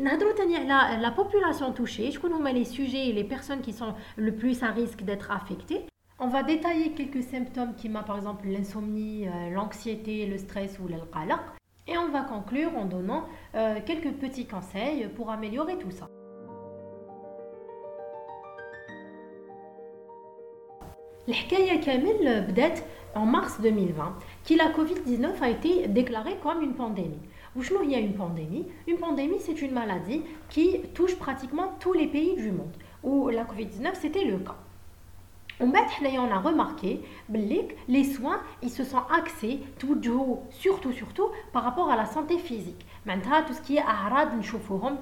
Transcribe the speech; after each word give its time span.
نهضروا 0.00 0.32
ثاني 0.32 0.56
على 0.56 1.02
لا 1.02 1.08
بوبولاسيون 1.08 1.74
توشي 1.74 2.12
شكون 2.12 2.32
هما 2.32 2.50
لي 2.50 2.64
سوجي 2.64 3.12
لي 3.12 3.22
بيرسون 3.22 3.62
كي 3.62 3.72
سون 3.72 3.94
لو 4.18 4.30
بلوس 4.32 4.64
ا 4.64 4.70
ريسك 4.70 5.02
ديتر 5.02 5.36
افيكتي 5.36 5.80
On 6.18 6.28
va 6.28 6.42
détailler 6.42 6.92
quelques 6.92 7.22
symptômes 7.22 7.74
qui 7.74 7.90
m'a 7.90 8.02
par 8.02 8.16
exemple 8.16 8.48
l'insomnie, 8.48 9.28
l'anxiété, 9.52 10.24
le 10.24 10.38
stress 10.38 10.78
ou 10.78 10.88
l'alqalaq. 10.88 11.42
Et 11.86 11.98
on 11.98 12.08
va 12.08 12.22
conclure 12.22 12.74
en 12.76 12.86
donnant 12.86 13.26
euh, 13.54 13.80
quelques 13.84 14.12
petits 14.12 14.46
conseils 14.46 15.08
pour 15.14 15.30
améliorer 15.30 15.76
tout 15.78 15.90
ça. 15.90 16.08
الحكاية 21.28 21.80
كامل 21.80 22.40
بدات 22.40 22.78
en 23.16 23.26
mars 23.26 23.60
2020 23.60 24.18
que 24.44 24.54
la 24.54 24.68
Covid-19 24.68 25.42
a 25.42 25.48
été 25.50 25.88
déclarée 25.88 26.36
comme 26.42 26.62
une 26.62 26.74
pandémie. 26.74 27.18
Où 27.55 27.63
il 27.83 27.91
y 27.91 27.95
a 27.95 27.99
une 27.99 28.13
pandémie 28.13 28.65
Une 28.87 28.97
pandémie, 28.97 29.39
c'est 29.39 29.61
une 29.61 29.73
maladie 29.73 30.21
qui 30.49 30.79
touche 30.93 31.15
pratiquement 31.17 31.73
tous 31.79 31.93
les 31.93 32.07
pays 32.07 32.35
du 32.35 32.51
monde. 32.51 32.73
Où 33.03 33.29
la 33.29 33.43
Covid-19, 33.43 33.93
c'était 33.95 34.23
le 34.23 34.37
cas. 34.39 34.55
On 35.59 35.71
a 36.31 36.39
remarqué 36.39 37.01
que 37.31 37.75
les 37.87 38.03
soins 38.03 38.39
ils 38.63 38.71
se 38.71 38.83
sont 38.83 39.01
axés 39.15 39.59
surtout 40.49 40.91
surtout 40.91 41.29
par 41.53 41.63
rapport 41.63 41.91
à 41.91 41.95
la 41.95 42.05
santé 42.05 42.39
physique. 42.39 42.83
Maintenant 43.05 43.43
tout 43.45 43.53
ce 43.53 43.61
qui 43.61 43.77
est 43.77 43.81
arad 43.81 44.29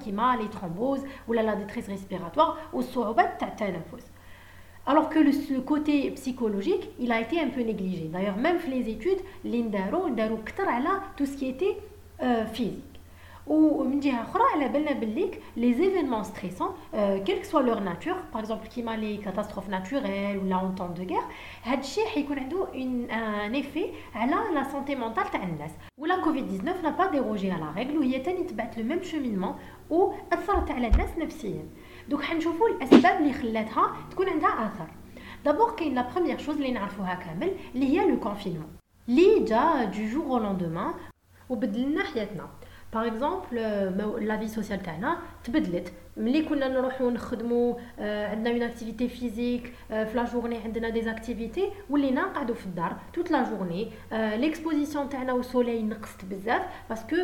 qui 0.02 0.12
les 0.36 0.48
thromboses 0.50 1.04
ou 1.28 1.32
la 1.32 1.56
détresse 1.56 1.86
respiratoire 1.86 2.58
ou 2.74 2.82
alors 4.86 5.08
que 5.08 5.18
le, 5.18 5.60
côté 5.60 6.10
psychologique, 6.12 6.88
il 6.98 7.12
a 7.12 7.20
été 7.20 7.38
un 7.40 7.48
peu 7.48 7.60
négligé. 7.60 8.08
D'ailleurs, 8.12 8.36
même 8.36 8.58
les 8.68 8.88
études, 8.88 9.20
l'indaro, 9.44 10.08
tout 11.16 11.26
ce 11.26 11.36
qui 11.36 11.46
était 11.46 11.76
physique. 12.53 12.95
ومن 13.47 13.99
جهه 13.99 14.21
اخرى 14.21 14.43
على 14.53 14.67
بالنا 14.67 14.91
بالليك 14.91 15.41
لي 15.57 15.73
زيفينمون 15.73 16.23
ستريسون 16.23 16.69
كيل 16.93 17.45
سوا 17.45 17.61
لور 17.61 17.79
ناتور 17.79 18.13
باغ 18.13 18.39
اكزومبل 18.39 18.67
كيما 18.67 18.97
لي 18.97 19.17
كاتاستروف 19.17 19.69
ناتوريل 19.69 20.37
ولا 20.37 20.55
اون 20.55 20.75
طون 20.75 20.93
دو 20.93 21.03
غير 21.03 21.21
هاد 21.63 21.79
الشيء 21.79 22.05
حيكون 22.05 22.39
عنده 22.39 22.67
ان 22.75 23.11
ان 23.11 23.53
ايفي 23.53 23.85
على 24.15 24.31
لا 24.31 24.71
سونتي 24.71 24.95
مونتال 24.95 25.31
تاع 25.31 25.43
الناس 25.43 25.71
ولا 25.97 26.23
كوفيد 26.23 26.47
19 26.47 26.81
نا 26.81 26.89
با 26.89 27.11
ديروجي 27.11 27.51
على 27.51 27.65
ريغل 27.75 27.97
وهي 27.97 28.19
تاني 28.19 28.43
تبعت 28.43 28.77
لو 28.77 28.83
ميم 28.83 29.03
شومينمون 29.03 29.55
و 29.89 30.11
اثرت 30.33 30.71
على 30.71 30.87
الناس 30.87 31.17
نفسيا 31.17 31.65
دوك 32.09 32.21
حنشوفوا 32.23 32.67
الاسباب 32.69 33.21
اللي 33.21 33.33
خلاتها 33.33 33.95
تكون 34.11 34.29
عندها 34.29 34.65
اثر 34.65 34.87
دابور 35.45 35.71
كاين 35.75 35.95
لا 35.95 36.09
بروميير 36.13 36.37
شوز 36.37 36.55
اللي 36.55 36.71
نعرفوها 36.71 37.13
كامل 37.13 37.51
اللي 37.75 37.85
هي 37.99 38.09
لو 38.09 38.19
كونفينمون 38.19 38.75
اللي 39.09 39.39
جا 39.39 39.83
دو 39.83 40.05
جور 40.05 40.25
او 40.25 40.37
لوندومان 40.37 40.93
وبدل 41.50 41.82
لنا 41.82 42.04
حياتنا 42.04 42.48
باغ 42.94 43.06
اكزومبل 43.06 44.26
لا 44.26 44.36
في 44.38 44.48
سوسيال 44.48 44.82
تاعنا 44.82 45.18
تبدلت. 45.44 45.92
ملي 46.16 46.42
كنا 46.42 46.68
نروحو 46.68 47.10
نخدمو 47.10 47.78
عندنا 47.98 48.50
اون 48.50 48.62
اكتيفيتي 48.62 49.08
فيزيك 49.08 49.72
في 49.88 50.10
لا 50.14 50.24
جورني 50.24 50.58
عندنا 50.58 50.88
دي 50.88 51.10
اكتيفيتي 51.10 51.70
ولينا 51.90 52.22
نقعدو 52.22 52.54
في 52.54 52.66
الدار 52.66 52.96
توت 53.12 53.30
لا 53.30 53.44
جورني 53.50 53.90
ليكسبوزيسيون 54.12 55.08
تاعنا 55.08 55.32
والسولي 55.32 55.82
نقصت 55.82 56.24
بزاف 56.24 56.62
باسكو 56.88 57.16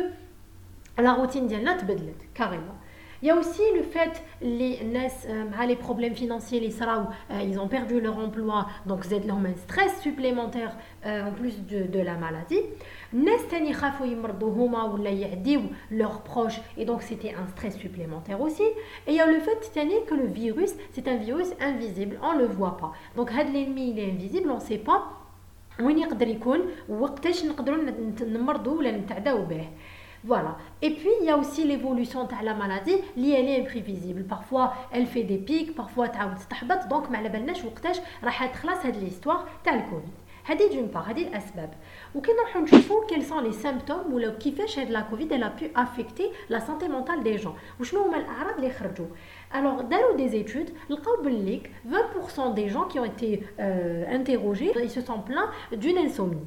لا 0.99 1.15
روتين 1.15 1.47
ديالنا 1.47 1.77
تبدلت 1.77 2.21
كاريمون 2.35 2.77
Il 3.22 3.28
y 3.28 3.30
a 3.30 3.36
aussi 3.36 3.62
le 3.76 3.84
fait 3.84 4.20
les 4.40 4.80
euh, 5.28 5.66
les 5.68 5.76
problèmes 5.76 6.16
financiers 6.16 6.58
les 6.58 6.72
sarao 6.72 7.04
euh, 7.30 7.40
ils 7.40 7.56
ont 7.60 7.68
perdu 7.68 8.00
leur 8.00 8.18
emploi 8.18 8.66
donc 8.84 9.04
c'est 9.04 9.22
un 9.30 9.56
stress 9.56 10.00
supplémentaire 10.00 10.76
euh, 11.06 11.28
en 11.28 11.30
plus 11.30 11.64
de, 11.64 11.84
de 11.84 12.00
la 12.00 12.16
maladie 12.16 12.62
leurs 15.92 16.22
proches 16.22 16.60
et 16.76 16.84
donc 16.84 17.02
c'était 17.02 17.32
un 17.32 17.46
stress 17.46 17.76
supplémentaire 17.76 18.40
aussi 18.40 18.64
et 19.06 19.12
il 19.12 19.14
y 19.14 19.20
a 19.20 19.26
le 19.26 19.38
fait 19.38 19.60
que 20.08 20.14
le 20.16 20.26
virus 20.26 20.72
c'est 20.90 21.06
un 21.06 21.16
virus 21.16 21.50
invisible 21.60 22.18
on 22.24 22.36
le 22.36 22.46
voit 22.46 22.76
pas 22.76 22.90
donc 23.14 23.30
l'ennemi 23.32 23.90
il 23.90 24.00
est 24.00 24.10
invisible 24.10 24.50
on 24.50 24.58
sait 24.58 24.78
pas 24.78 25.00
وين 25.80 25.98
يقدر 25.98 26.28
يكون 26.28 26.60
وقتاش 26.88 27.44
نقدروا 27.44 27.78
نمرضوا 28.20 28.78
ولا 28.78 28.90
نتعداو 28.90 29.44
به 29.44 29.68
voilà. 30.24 30.56
Et 30.80 30.90
puis, 30.90 31.10
il 31.20 31.26
y 31.26 31.30
a 31.30 31.36
aussi 31.36 31.64
l'évolution 31.64 32.24
de 32.24 32.44
la 32.44 32.54
maladie, 32.54 32.96
qui 33.14 33.32
est 33.32 33.60
imprévisible. 33.60 34.22
Parfois, 34.24 34.72
elle 34.92 35.06
fait 35.06 35.24
des 35.24 35.38
pics, 35.38 35.74
parfois, 35.74 36.06
elle 36.14 36.20
a 36.20 36.86
Donc, 36.88 37.10
ما 37.10 37.18
على 37.18 37.28
بالناش 37.28 37.64
وقتاش 37.64 37.96
راح 38.24 38.46
تخلص 38.46 38.86
هذه 38.86 39.00
l'histoire 39.00 39.64
تاع 39.64 39.74
الكوفيد. 39.74 40.12
هذه 40.44 40.68
d'une 40.70 40.90
part, 40.92 41.08
هذه 41.08 41.28
الأسباب. 41.28 41.70
وكي 42.14 42.32
نروحو 42.32 42.60
نشوفو 42.60 43.06
quels 43.06 43.24
sont 43.24 43.40
les 43.40 43.52
symptômes 43.52 44.12
ولا 44.12 44.30
كيفاش 44.30 44.78
هاد 44.78 44.90
la 44.90 45.02
Covid 45.02 45.28
elle 45.30 45.42
a 45.42 45.50
pu 45.50 45.70
affecter 45.74 46.30
la 46.48 46.60
santé 46.60 46.88
mentale 46.88 47.22
des 47.24 47.38
gens. 47.38 47.54
وشنو 47.80 48.02
هما 48.02 48.16
الأعراض 48.16 48.56
اللي 48.56 48.70
خرجوا. 48.70 49.06
Alors, 49.52 49.84
dans 49.84 50.16
des 50.16 50.36
études, 50.36 50.70
لقاو 50.90 51.22
بلي 51.22 51.62
20% 51.90 52.54
des 52.54 52.68
gens 52.68 52.84
qui 52.84 52.98
ont 52.98 53.04
été 53.04 53.42
euh, 53.60 54.04
interrogés, 54.08 54.72
ils 54.82 54.90
se 54.90 55.00
sont 55.00 55.20
plaints 55.20 55.50
d'une 55.72 55.98
insomnie. 55.98 56.46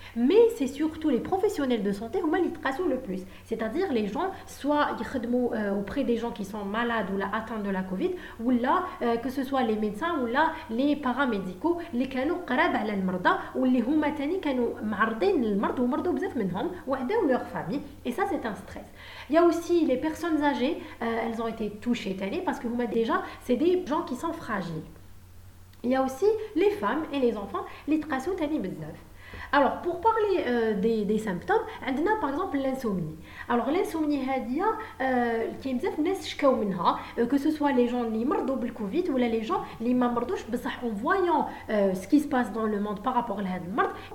mais 0.16 0.48
c'est 0.56 0.66
surtout 0.66 1.10
les 1.10 1.20
professionnels 1.20 1.82
de 1.82 1.92
santé 1.92 2.20
qui 2.20 2.76
sont 2.76 2.86
le 2.86 2.98
plus. 2.98 3.20
C'est-à-dire 3.44 3.92
les 3.92 4.08
gens, 4.08 4.30
soit 4.46 4.96
ils 4.98 5.28
euh, 5.34 5.74
auprès 5.74 6.04
des 6.04 6.16
gens 6.16 6.30
qui 6.30 6.44
sont 6.44 6.64
malades 6.64 7.06
ou 7.14 7.18
là, 7.18 7.30
atteints 7.32 7.60
de 7.60 7.70
la 7.70 7.82
Covid, 7.82 8.12
ou 8.40 8.50
là, 8.50 8.84
euh, 9.02 9.16
que 9.16 9.30
ce 9.30 9.44
soit 9.44 9.62
les 9.62 9.76
médecins 9.76 10.18
ou 10.20 10.26
là, 10.26 10.52
les 10.70 10.96
paramédicaux, 10.96 11.78
les 11.92 12.08
كانوا 12.16 12.36
قراب 12.46 12.76
على 12.76 12.94
المرضى 12.94 13.30
واللي 13.54 13.80
هما 13.80 14.08
تاني 14.08 14.38
كانوا 14.38 14.80
معرضين 14.82 15.42
للمرض 15.42 15.78
ومرضوا 15.78 16.12
بزاف 16.12 16.36
منهم 16.36 16.70
وعداو 16.86 17.28
leur 17.28 17.44
famille 17.46 17.82
et 18.06 18.12
ça 18.12 18.24
c'est 18.30 18.46
un 18.46 18.54
stress. 18.54 18.88
Il 19.28 19.34
y 19.34 19.38
a 19.38 19.44
aussi 19.44 19.84
les 19.84 19.96
personnes 19.96 20.42
âgées, 20.42 20.78
euh, 21.02 21.24
elles 21.24 21.42
ont 21.42 21.48
été 21.48 21.70
touchées 21.70 22.16
tani 22.16 22.40
parce 22.40 22.58
que 22.58 22.68
huma 22.68 22.86
déjà 22.86 23.22
c'est 23.44 23.56
des 23.56 23.84
gens 23.86 24.02
qui 24.02 24.16
sont 24.16 24.32
fragiles. 24.32 24.88
Il 25.84 25.90
y 25.90 25.96
a 25.96 26.02
aussi 26.02 26.30
les 26.62 26.70
femmes 26.82 27.04
et 27.12 27.18
les 27.18 27.36
enfants, 27.36 27.64
les 27.88 28.00
تقاسوا 28.00 28.34
tani 28.34 28.58
بزاف. 28.58 28.98
Alors, 29.53 29.81
pour 29.81 29.99
parler 29.99 30.45
euh, 30.47 30.73
des, 30.79 31.17
symptômes, 31.17 31.63
on 31.85 31.85
a 31.85 32.19
par 32.21 32.29
exemple 32.29 32.57
l'insomnie. 32.57 33.17
Alors, 33.49 33.69
l'insomnie, 33.69 34.21
euh, 35.01 35.47
euh, 37.17 37.25
que 37.25 37.37
ce 37.37 37.51
soit 37.51 37.73
les 37.73 37.87
gens 37.87 38.09
qui 38.09 38.25
ont 38.25 38.61
le 38.63 38.71
Covid 38.71 39.09
ou 39.09 39.17
les 39.17 39.43
gens 39.43 39.63
qui 39.79 39.93
ont 39.93 39.99
en 40.83 40.89
voyant 40.89 41.47
euh, 41.69 41.93
ce 41.93 42.07
qui 42.07 42.21
se 42.21 42.27
passe 42.27 42.51
dans 42.53 42.65
le 42.65 42.79
monde 42.79 43.03
par 43.03 43.13
rapport 43.13 43.39
à 43.39 43.41
la 43.41 43.49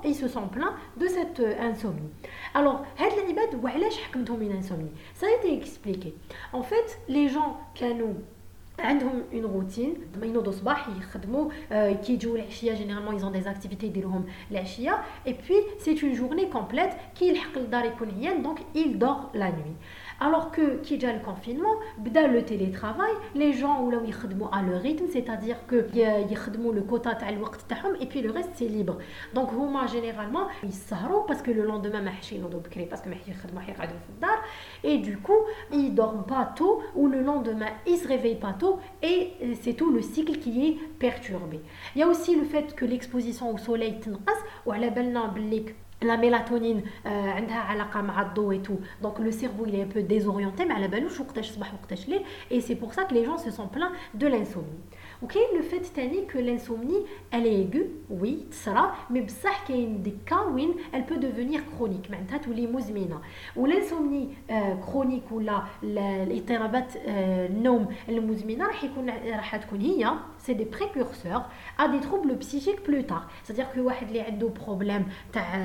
ils 0.05 0.15
se 0.15 0.29
sont 0.29 0.49
plaints 0.49 0.75
de 0.97 1.06
cette 1.06 1.43
insomnie. 1.61 2.11
Alors, 2.55 2.85
ça 5.15 5.27
a 5.27 5.31
été 5.39 5.55
expliqué. 5.55 6.15
En 6.53 6.62
fait, 6.62 6.99
les 7.09 7.29
gens 7.29 7.59
qui 7.75 7.85
ont 7.85 8.17
عندهم 8.80 9.24
اون 9.33 9.42
روتين 9.42 9.94
ينوضوا 10.24 10.54
الصباح 10.54 10.89
يخدموا 10.98 11.50
كيجيو 11.94 12.36
العشيه 12.36 12.74
جينيرالمون 12.74 13.16
يزون 13.16 13.31
دي 13.31 13.42
زاكتيفيتي 13.42 13.86
يديروهم 13.88 14.25
العشيه 14.51 15.01
اي 15.28 15.33
بوي 15.50 15.63
سي 15.80 16.00
اون 16.04 16.13
جورني 16.13 16.45
كومبليت 16.45 16.89
كيلحق 17.19 17.57
للدار 17.57 17.86
يكون 17.86 18.12
عيان 18.12 18.42
دونك 18.42 18.57
il 18.75 19.00
dort 19.00 19.38
la 19.39 19.50
nuit 19.51 19.75
Alors 20.21 20.51
que, 20.51 20.79
qui 20.79 20.95
déjà 20.95 21.13
le 21.13 21.21
confinement, 21.21 21.75
bda 21.99 22.27
le 22.27 22.43
télétravail, 22.43 23.13
les 23.35 23.53
gens 23.53 23.83
ou 23.83 23.91
là 23.91 23.99
où 23.99 24.05
ils 24.05 24.15
à 24.53 24.63
leur 24.63 24.81
rythme, 24.81 25.05
c'est-à-dire 25.11 25.67
que 25.67 25.77
euh, 25.77 26.25
ils 26.31 26.73
le 26.73 26.83
quota 26.83 27.15
de 27.15 27.21
leur 27.39 27.51
et 28.01 28.07
puis 28.07 28.23
le 28.23 28.31
reste 28.31 28.51
c'est 28.55 28.69
libre. 28.69 28.99
Donc, 29.35 29.53
huma 29.53 29.87
généralement, 29.87 30.49
ils 30.63 30.73
s'arrêtent 30.73 31.27
parce 31.27 31.43
que 31.43 31.51
le 31.51 31.65
lendemain, 31.65 32.03
ils 32.33 32.43
ne 32.43 32.47
parce 32.87 33.03
que 33.03 33.09
ils 33.27 33.35
et 34.85 34.99
du 34.99 35.19
coup, 35.19 35.33
ils 35.73 35.95
dorment 35.95 36.25
pas 36.25 36.53
tôt 36.57 36.83
ou 36.95 37.09
le 37.09 37.21
lendemain, 37.21 37.69
ils 37.87 37.97
se 37.97 38.09
réveillent 38.09 38.41
pas 38.41 38.55
tôt 38.55 38.79
et 39.03 39.33
euh, 39.43 39.55
c'est 39.61 39.75
tout 39.75 39.93
le 39.93 40.03
cycle 40.03 40.39
qui 40.39 40.69
est 40.69 40.79
perturbé. 40.99 41.61
Il 41.95 42.01
y 42.01 42.03
a 42.03 42.09
aussi 42.09 42.37
le 42.37 42.45
fait 42.45 42.75
que 42.75 42.85
l'exposition 42.85 43.53
au 43.53 43.59
soleil 43.59 44.01
ou 44.65 44.73
à 44.73 44.79
la 44.79 44.91
belle 44.91 45.13
la 46.04 46.18
mélatonine 46.18 46.81
عندها 47.06 47.57
علاقه 47.57 48.01
مع 48.01 48.22
الضوء 48.22 48.56
et 48.56 48.62
tout 48.68 48.80
donc 49.06 49.19
le 49.19 49.31
cerveau 49.31 49.66
il 49.68 49.75
est 49.75 49.83
un 49.83 49.88
peu 49.88 50.01
désorienté 50.01 50.66
mais 50.66 50.72
على 50.72 50.88
بالوش 50.88 51.19
وقتاش 51.19 51.51
صباح 51.51 51.74
وقتاش 51.74 52.10
ليل 52.10 52.22
et 52.51 52.60
c'est 52.62 52.75
pour 52.75 52.94
ça 52.94 53.04
que 53.04 53.13
les 53.13 53.25
gens 53.25 53.38
se 53.38 53.51
sont 53.51 53.68
plaints 53.68 53.92
de 54.16 54.28
l'insomnie 54.28 54.81
Ok, 55.24 55.38
le 55.56 55.62
fait 55.62 55.86
تاني 55.95 56.25
que 56.28 56.39
l'insomnie 56.39 57.06
elle 57.31 57.45
est 57.45 57.62
aiguë 57.62 57.86
oui 58.10 58.45
تصرا 58.51 58.95
mais 59.13 59.19
بصح 59.19 59.68
كاين 59.68 60.04
des 60.04 60.31
cas 60.31 60.44
où 60.50 60.57
elle 60.94 61.06
peut 61.06 61.18
devenir 61.18 61.62
chronique 61.75 62.12
معناتها 62.12 62.38
تولي 62.38 62.68
مزمنه 62.68 63.22
والانسومني 63.56 64.30
كرونيك 64.92 65.31
ولا 65.31 65.63
الاضطرابات 65.83 66.94
النوم 67.06 67.88
المزمنه 68.10 68.66
راح 68.68 68.83
يكون 68.83 69.10
راح 69.10 69.56
تكون 69.56 69.81
هي 69.81 70.12
c'est 70.45 70.56
des 70.62 70.66
précurseurs 70.78 71.44
à 71.78 71.88
des 71.94 72.00
troubles 72.07 72.38
psychiques 72.44 72.83
plus 72.83 73.04
tard 73.04 73.25
c'est-à-dire 73.44 73.68
que 73.74 73.80
واحد 73.80 74.07
اللي 74.07 74.22
عنده 74.22 74.48
بروبليم 74.50 75.06
تاع 75.33 75.56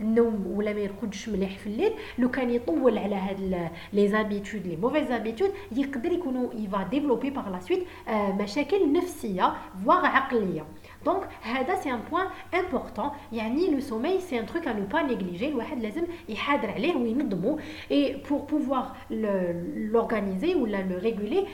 النوم 0.00 0.46
ولا 0.46 0.72
ما 0.72 0.80
يرقدش 0.80 1.28
مليح 1.28 1.58
في 1.58 1.66
الليل 1.66 1.92
لو 2.18 2.30
كان 2.30 2.50
يطول 2.50 2.98
على 2.98 3.14
هاد 3.14 3.68
لي 3.92 4.08
زابيتود 4.08 4.66
لي 4.66 4.76
موفيز 4.76 5.08
زابيتود 5.08 5.50
يقدر 5.72 6.12
يكونوا 6.12 6.54
يفا 6.54 6.82
ديفلوبي 6.90 7.30
باغ 7.30 7.48
لا 7.48 7.60
سويت 7.60 7.86
مشاكل 8.08 8.92
نفسيه 8.92 9.52
فواغ 9.84 10.06
عقليه 10.06 10.64
دونك 11.04 11.28
هذا 11.42 11.74
سي 11.74 11.92
ان 11.92 12.00
بوين 12.10 12.26
امبورطون 12.54 13.10
يعني 13.32 13.70
لو 13.70 13.80
سومي 13.80 14.20
سي 14.20 14.40
ان 14.40 14.46
تروك 14.46 14.68
ا 14.68 14.72
نو 14.72 14.86
با 14.86 15.02
نيغليجي 15.02 15.48
الواحد 15.48 15.82
لازم 15.82 16.02
يحاضر 16.28 16.70
عليه 16.70 16.96
وينظمو 16.96 17.58
اي 17.90 18.22
بور 18.30 18.38
بوفوار 18.38 18.96
لورغانيزي 19.10 20.54
ولا 20.54 20.82
لو 20.82 20.98
ريغولي 20.98 21.46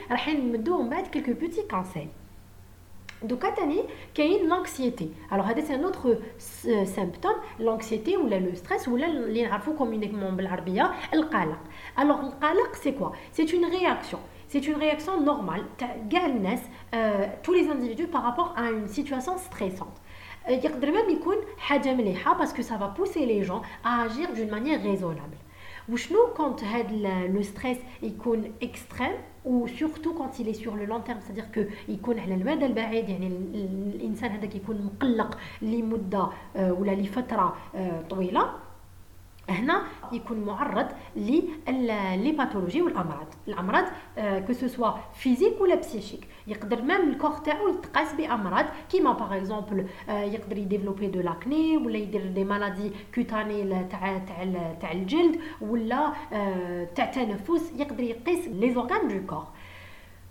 راح 3.23 3.31
نمدو 3.31 3.35
من 3.35 3.41
بعد 3.41 3.53
كلكو 3.53 3.53
بوتي 3.53 3.53
كونساي 3.53 3.53
دوكا 3.53 3.55
تاني 3.55 3.83
كاين 4.15 4.49
لانكسيتي 4.49 5.09
الوغ 5.33 5.45
هذا 5.45 5.61
سي 5.61 5.75
ان 5.75 5.83
اوتر 5.83 6.17
سيمبتوم 6.83 7.35
لانكسيتي 7.59 8.17
ولا 8.17 8.35
لو 8.35 8.55
ستريس 8.55 8.87
ولا 8.87 9.07
اللي 9.07 9.43
نعرفو 9.43 9.75
كومونيكمون 9.75 10.35
بالعربيه 10.35 10.91
القلق 11.13 11.59
الوغ 11.99 12.19
القلق 12.19 12.75
سي 12.75 12.91
كوا 12.91 13.09
سي 13.31 13.57
اون 13.57 13.69
رياكسيون 13.69 14.21
c'est 14.53 14.67
une 14.67 14.75
réaction 14.75 15.19
normale 15.25 15.85
كاع 16.11 16.25
الناس 16.25 16.59
tous 17.43 17.53
les 17.53 17.67
individus 17.69 18.07
par 18.07 18.23
rapport 18.23 18.53
à 18.57 18.69
une 18.69 18.87
situation 18.87 19.37
stressante 19.37 19.99
يقدر 20.47 20.91
même 20.91 21.09
يكون 21.09 21.35
حاجه 21.57 21.93
مليحه 21.93 22.37
parce 22.37 22.53
que 22.53 22.63
ça 22.63 22.77
va 22.77 22.87
pousser 22.87 23.25
les 23.25 23.43
gens 23.43 23.61
à 23.83 24.01
agir 24.03 24.33
d'une 24.33 24.49
manière 24.49 24.81
raisonnable 24.83 25.37
وشنو 25.89 26.33
كونت 26.37 26.63
هذا 26.63 27.27
لو 27.27 27.41
ستريس 27.41 27.77
يكون 28.03 28.53
اكستريم 28.63 29.11
وسورتو 29.48 30.14
كونت 30.14 30.40
يلي 30.40 30.54
سور 30.54 30.76
لو 30.76 30.84
لون 30.84 31.04
تيرم 31.04 31.20
سادير 31.20 31.44
كو 31.54 31.62
يكون 31.88 32.18
على 32.18 32.34
المدى 32.34 32.66
البعيد 32.66 33.08
يعني 33.08 33.26
الإنسان 33.94 34.30
هذاك 34.30 34.54
يكون 34.54 34.76
مقلق 34.82 35.38
لمدة 35.62 36.28
ولا 36.56 36.92
لفترة 36.92 37.56
طويلة. 38.10 38.67
هنا 39.50 39.82
يكون 40.12 40.40
معرض 40.40 40.86
لي 41.16 42.32
باثولوجي 42.38 42.82
والأمراض. 42.82 43.26
الأمراض 43.48 43.84
كو 44.18 44.52
سو 44.52 44.66
سوا 44.66 44.90
فيزيك 45.14 45.60
ولا 45.60 45.74
بسيشيك 45.74 46.26
يقدر 46.46 46.82
ميم 46.82 47.08
الكور 47.10 47.30
تاعو 47.30 47.68
يتقاس 47.68 48.12
بأمراض 48.12 48.66
كيما 48.90 49.12
باغ 49.12 49.36
اكزومبل 49.36 49.86
يقدر 50.08 50.58
يديفلوبي 50.58 51.06
دو 51.06 51.20
لاكني 51.20 51.76
ولا 51.76 51.98
يدير 51.98 52.26
دي 52.26 52.44
مالادي 52.44 52.92
كوتاني 53.14 53.84
تاع 53.84 54.18
تاع 54.18 54.74
تاع 54.80 54.92
الجلد 54.92 55.40
ولا 55.60 56.12
تاع 56.94 57.04
تنفس. 57.04 57.72
يقدر 57.76 58.02
يقيس 58.02 58.48
لي 58.48 58.74
زورغان 58.74 59.08
دو 59.08 59.26
كور 59.26 59.46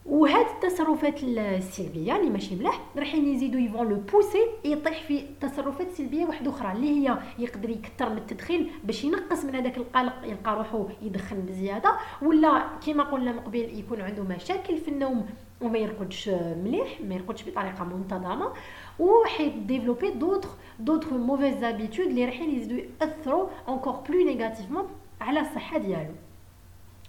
وهاد 0.08 0.46
التصرفات 0.46 1.24
السلبية 1.24 2.16
اللي 2.16 2.30
ماشي 2.30 2.56
ملاح 2.56 2.82
رايحين 2.98 3.28
يزيدوا 3.28 3.60
يفون 3.60 3.90
لو 3.90 3.96
بوسي 3.96 4.48
يطيح 4.66 5.02
في 5.04 5.24
تصرفات 5.42 5.92
سلبية 5.92 6.26
واحدة 6.26 6.50
أخرى 6.52 6.72
اللي 6.72 6.90
هي 6.90 7.18
يقدر 7.40 7.70
يكثر 7.70 8.10
من 8.10 8.18
التدخين 8.18 8.72
باش 8.84 9.04
ينقص 9.04 9.46
من 9.46 9.56
هذاك 9.56 9.78
القلق 9.78 10.14
يلقى 10.24 10.56
روحو 10.56 10.86
يدخن 11.02 11.42
بزيادة 11.42 11.94
ولا 12.22 12.68
كما 12.86 13.04
قلنا 13.04 13.32
من 13.32 13.40
قبل 13.40 13.80
يكون 13.80 14.02
عنده 14.02 14.24
مشاكل 14.24 14.78
في 14.78 14.88
النوم 14.88 15.26
وما 15.62 15.78
يرقدش 15.78 16.30
مليح 16.64 17.02
ما 17.02 17.16
يرقدش 17.16 17.44
بطريقة 17.50 17.84
منتظمة 17.84 18.54
وحيد 19.00 19.68
ديفلوبي 19.68 20.10
دوطخ 20.10 20.56
دوطخ 20.80 21.14
موفيز 21.14 21.58
زابيتود 21.58 22.06
اللي 22.08 22.26
رايحين 22.26 22.56
يزيدوا 22.56 22.80
ياثروا 23.02 23.48
انكور 23.70 23.94
بلو 23.94 24.26
نيجاتيفمون 24.26 24.84
على 25.22 25.40
الصحة 25.40 25.78
ديالو. 25.78 26.14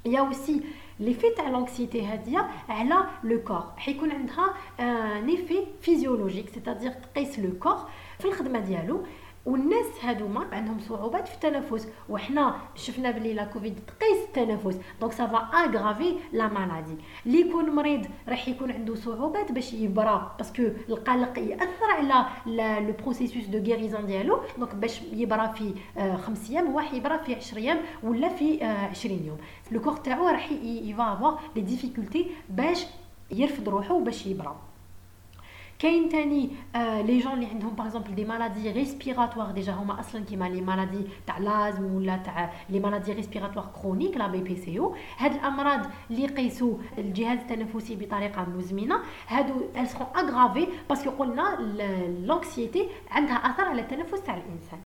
يا 0.06 0.20
اوسي 0.20 0.62
ليفي 1.00 1.30
تاع 1.30 1.50
لونكسيتي 1.50 2.06
هاديه 2.06 2.50
على 2.70 2.96
لو 3.24 3.40
كور 3.44 3.64
حيكون 3.78 4.12
عندها 4.12 4.54
ان 4.80 5.30
ايفي 5.30 5.64
فيزيولوجيك 5.82 6.50
سيتادير 6.50 6.92
تقيس 6.92 7.40
لو 7.40 7.52
كور 7.60 7.78
في 8.20 8.26
الخدمه 8.26 8.60
ديالو 8.60 9.04
والناس 9.49 9.87
هادوما 10.03 10.47
عندهم 10.53 10.79
صعوبات 10.79 11.29
في 11.29 11.35
التنفس 11.35 11.89
وحنا 12.09 12.55
شفنا 12.75 13.11
بلي 13.11 13.35
لا 13.35 13.45
كوفيد 13.45 13.79
تقيس 13.87 14.25
التنفس 14.29 14.81
دونك 15.01 15.13
سافا 15.13 15.37
اغرافي 15.39 16.15
لا 16.33 16.49
مالادي 16.49 16.97
اللي 17.27 17.41
يكون 17.41 17.71
مريض 17.71 18.07
راح 18.29 18.49
يكون 18.49 18.73
عنده 18.73 18.95
صعوبات 18.95 19.53
باش 19.53 19.73
يبرا 19.73 20.35
باسكو 20.39 20.63
القلق 20.89 21.39
يأثر 21.39 21.91
على 21.91 22.27
لو 22.87 22.93
بروسيسوس 23.03 23.47
دو 23.47 23.59
غيريزون 23.59 24.07
ديالو 24.07 24.41
دونك 24.59 24.75
باش 24.75 25.03
يبرا 25.13 25.47
في 25.47 25.75
خمس 26.27 26.51
أيام 26.51 26.67
هو 26.67 26.81
يبرا 26.93 27.17
في 27.17 27.35
10 27.35 27.59
أيام 27.59 27.79
ولا 28.03 28.29
في 28.29 28.65
20 28.65 29.15
يوم. 29.27 29.39
لو 29.73 29.81
كور 29.81 29.97
تاعو 29.97 30.29
راح 30.29 30.53
يفا 30.63 31.13
افوار 31.13 31.41
دي 31.55 31.61
ديفيكولتي 31.61 32.27
باش 32.49 32.87
يرفض 33.31 33.69
روحو 33.69 34.01
باش 34.05 34.27
يبرا 34.27 34.57
كاين 35.79 36.09
تاني 36.09 36.51
آه 36.75 37.03
لي 37.03 37.19
جون 37.19 37.33
اللي 37.33 37.47
عندهم 37.47 37.75
باغ 37.75 37.87
اكزومبل 37.87 38.15
دي 38.15 38.25
مالادي 38.25 38.73
ريسبيراتوار 38.73 39.51
ديجا 39.51 39.73
هما 39.73 40.01
أصلا 40.01 40.25
كيما 40.25 40.49
لي 40.49 40.61
مالادي 40.61 41.07
تاع 41.27 41.39
لازم 41.39 41.95
ولا 41.95 42.17
تاع 42.17 42.53
لي 42.71 42.81
مالادي 42.81 43.13
ريسبيراتوار 43.13 43.73
كرونيك 43.83 44.17
لا 44.17 44.27
بي 44.27 44.41
بي 44.41 44.57
سي 44.57 44.79
أو 44.79 44.95
هاد 45.19 45.35
الأمراض 45.35 45.87
اللي 46.11 46.23
يقيسوا 46.23 46.79
الجهاز 46.99 47.39
التنفسي 47.39 47.97
بطريقة 47.97 48.45
مزمنة 48.45 49.01
هادو 49.29 49.55
ال 49.77 49.89
سرون 49.89 50.07
اغرافي 50.17 50.69
باسكو 50.89 51.11
قلنا 51.11 51.57
لونكسيتي 52.27 52.89
عندها 53.11 53.37
أثر 53.37 53.65
على 53.65 53.83
التنفس 53.83 54.23
تاع 54.23 54.37
الإنسان. 54.37 54.88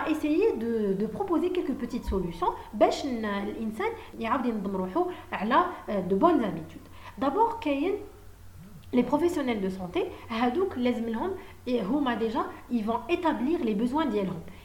va 0.00 0.08
essayer 0.08 0.52
de, 0.52 0.94
de 0.94 1.06
proposer 1.06 1.50
quelques 1.50 1.74
petites 1.74 2.04
solutions 2.04 2.52
باش 2.74 3.04
الانسان 3.04 3.90
يعاود 4.18 4.46
ينظم 4.46 4.76
روحو 4.76 5.06
على 5.32 5.64
de 5.88 6.14
bonnes 6.14 6.44
habitudes. 6.44 6.88
D'abord 7.18 7.60
كاين 7.60 7.94
les 8.92 9.02
professionnels 9.02 9.60
de 9.60 9.68
santé 9.68 10.00
هادوك 10.30 10.78
لازم 10.78 11.08
لهم 11.08 11.30
هما 11.68 12.14
ديجا 12.14 12.44
ils 12.70 12.84
vont 12.84 13.00
établir 13.08 13.64
les 13.64 13.74
besoins 13.74 14.06
ديالهم 14.06 14.40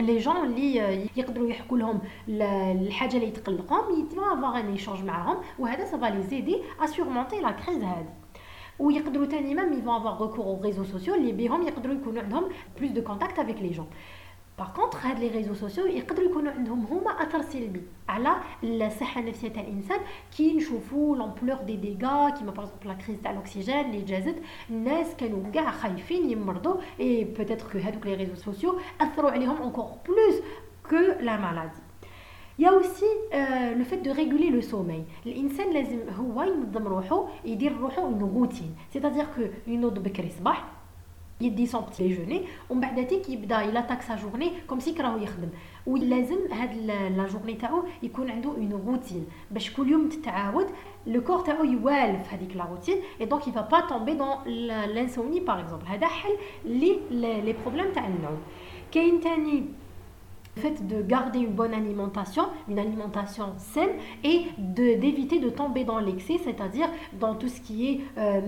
لي 0.00 0.18
جون 0.18 0.36
اللي 0.36 0.76
يقدروا 1.16 1.48
يحكوا 1.48 1.78
لهم 1.78 2.00
الحاجه 2.28 3.16
اللي 3.16 3.30
تقلقهم 3.30 4.00
يديروا 4.00 4.32
افوار 4.32 4.60
ان 4.60 4.72
ايشونج 4.72 5.04
معاهم 5.04 5.36
وهذا 5.58 5.84
سافا 5.84 6.06
لي 6.06 6.22
زيدي 6.22 6.62
ا 6.80 6.86
سورمونتي 6.86 7.40
لا 7.40 7.50
كريز 7.50 7.82
هذه 7.82 8.08
ويقدروا 8.78 9.26
تاني 9.26 9.54
ميم 9.54 9.72
يفون 9.72 9.94
افوار 9.96 10.22
ريكور 10.22 10.44
او 10.44 10.60
ريزو 10.62 10.84
سوسيو 10.84 11.14
اللي 11.14 11.32
بيهم 11.32 11.62
يقدروا 11.62 11.94
يكونوا 11.94 12.22
عندهم 12.22 12.44
بلوس 12.78 12.90
دو 12.90 13.02
كونتاكت 13.02 13.38
افيك 13.38 13.56
لي 13.62 13.70
جون 13.70 13.86
باغ 14.58 14.68
كونتر 14.72 14.98
هاد 14.98 15.18
لي 15.18 15.28
ريزو 15.28 15.54
سوسيو 15.54 15.86
يقدروا 15.86 16.30
يكونوا 16.30 16.52
عندهم 16.52 16.84
هما 16.84 17.10
اثر 17.10 17.42
سلبي 17.42 17.82
على 18.08 18.36
الصحه 18.62 19.20
النفسيه 19.20 19.48
تاع 19.48 19.62
الانسان 19.62 20.00
كي 20.36 20.54
نشوفوا 20.56 21.16
لامبلور 21.16 21.56
دي 21.56 21.76
ديغا 21.76 22.30
كيما 22.30 22.50
باغ 22.50 22.68
لا 22.84 22.94
كريز 22.94 23.18
تاع 23.22 23.30
الاكسجين 23.30 23.80
اللي 23.80 24.00
جازت 24.00 24.36
الناس 24.70 25.06
كانوا 25.16 25.50
كاع 25.54 25.70
خايفين 25.70 26.30
يمرضوا 26.30 26.74
اي 27.00 27.24
بوتيتر 27.24 27.72
كو 27.72 27.78
هادوك 27.78 28.06
لي 28.06 28.14
ريزو 28.14 28.34
سوسيو 28.34 28.78
اثروا 29.00 29.30
عليهم 29.30 29.62
انكور 29.62 29.84
بلوس 30.08 30.42
كو 30.90 30.96
لا 31.20 31.36
مالادي 31.36 31.78
يا 32.58 32.68
اوسي 32.70 33.06
لو 33.78 33.84
فيت 33.84 33.98
دو 33.98 34.12
ريغولي 34.12 34.50
لو 34.50 34.60
سومي 34.60 35.04
الانسان 35.26 35.72
لازم 35.72 35.98
هو 36.18 36.42
ينظم 36.42 36.86
روحو 36.88 37.28
يدير 37.44 37.76
روحو 37.76 38.02
اون 38.02 38.18
روتين 38.20 38.74
سيتادير 38.92 39.24
كو 39.24 39.42
ينوض 39.66 39.98
بكري 39.98 40.30
صباح 40.30 40.64
يدي 41.40 41.66
سون 41.66 41.80
بتي 41.80 42.08
ديجوني 42.08 42.42
ومن 42.70 42.80
بعد 42.80 43.06
تيك 43.06 43.28
يبدا 43.28 43.60
الى 43.60 43.82
تاك 43.82 44.02
سا 44.02 44.16
جورني 44.16 44.52
كوم 44.66 44.80
سي 44.80 44.94
راهو 45.00 45.18
يخدم 45.18 45.48
ولازم 45.86 46.52
هاد 46.52 46.76
لا 47.16 47.26
جورني 47.26 47.54
تاعو 47.54 47.84
يكون 48.02 48.30
عنده 48.30 48.50
اون 48.50 48.82
روتين 48.86 49.26
باش 49.50 49.72
كل 49.72 49.90
يوم 49.90 50.08
تتعاود 50.08 50.66
لو 51.06 51.20
كور 51.20 51.40
تاعو 51.40 51.64
يوالف 51.64 52.32
هذيك 52.32 52.56
لا 52.56 52.64
روتين 52.64 52.96
اي 53.20 53.26
دونك 53.26 53.48
يفا 53.48 53.60
با 53.60 53.80
تومبي 53.80 54.14
دون 54.14 54.44
لانسومني 54.94 55.40
باغ 55.40 55.60
اكزومبل 55.60 55.86
هذا 55.86 56.06
حل 56.06 56.36
لي 56.64 56.98
لي 57.10 57.54
بروبليم 57.64 57.92
تاع 57.92 58.06
النوم 58.06 58.38
كاين 58.92 59.20
تاني 59.20 59.64
fait 60.56 60.86
de 60.86 61.02
garder 61.02 61.38
une 61.38 61.52
bonne 61.52 61.74
alimentation, 61.74 62.44
une 62.68 62.78
alimentation 62.78 63.54
saine 63.56 63.90
et 64.22 64.46
d'éviter 64.58 65.38
de, 65.38 65.48
tomber 65.48 65.84
dans 65.84 65.98
l'excès, 65.98 66.38
c'est-à-dire 66.44 66.88
dans 67.18 67.34
tout 67.34 67.48
ce 67.48 67.60
qui 67.60 67.88
est 67.88 68.00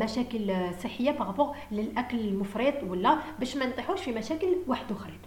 مشاكل 0.04 0.52
صحية 0.82 1.12
par 1.12 1.26
rapport 1.26 1.54
للأكل 1.72 2.18
المفرط 2.18 2.82
ولا 2.82 3.18
باش 3.38 3.56
ما 3.56 3.66
نطيحوش 3.66 4.00
في 4.00 4.12
مشاكل 4.12 4.48
واحد 4.66 4.92
أخرين. 4.92 5.18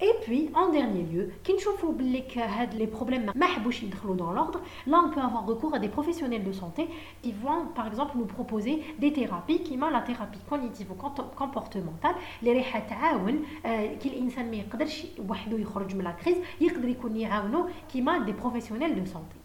Et 0.00 0.12
puis, 0.22 0.50
en 0.54 0.70
dernier 0.70 1.02
lieu, 1.02 1.30
les 2.76 2.86
problèmes 2.86 3.30
dans 4.16 4.32
l'ordre, 4.32 4.60
là 4.86 5.02
on 5.06 5.10
peut 5.10 5.20
avoir 5.20 5.46
recours 5.46 5.72
à 5.74 5.78
des 5.78 5.88
professionnels 5.88 6.42
de 6.42 6.52
santé 6.52 6.88
qui 7.22 7.32
vont 7.32 7.66
par 7.74 7.86
exemple 7.86 8.18
nous 8.18 8.26
proposer 8.26 8.82
des 8.98 9.12
thérapies 9.12 9.62
qui 9.62 9.76
la 9.76 10.00
thérapie 10.00 10.40
cognitive 10.48 10.88
comportementale 11.36 12.14
les 12.42 12.54
la 16.02 16.12
crise 16.12 16.36
des 18.26 18.32
professionnels 18.32 19.00
de 19.00 19.06
santé 19.06 19.36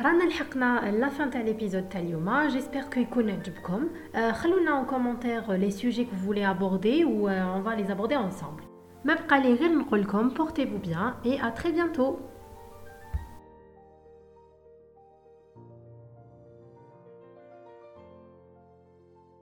رانا 0.00 0.24
لحقنا 0.24 0.90
لا 0.90 1.08
فان 1.08 1.30
تاع 1.30 1.40
ليبيزود 1.40 1.88
تاع 1.88 2.00
اليوم 2.00 2.48
جيسبر 2.48 2.82
كو 2.82 3.00
يكون 3.00 3.30
عجبكم 3.30 3.88
خلونا 4.32 4.82
en 4.82 4.84
commentaire 4.84 5.52
les 5.58 5.70
sujets 5.70 6.04
que 6.04 6.14
vous 6.14 6.24
voulez 6.24 6.44
aborder 6.44 7.04
ou 7.04 7.28
on 7.28 7.60
va 7.60 7.76
les 7.76 7.90
aborder 7.90 8.16
ensemble 8.16 8.65
ما 9.06 9.14
بقى 9.14 9.40
لي 9.40 9.54
غير 9.54 9.72
نقول 9.78 10.00
لكم 10.00 10.30
portez-vous 10.30 10.86
bien 10.88 11.14
et 11.24 11.40
à 11.40 11.50
très 11.50 11.72
bientôt 11.72 12.18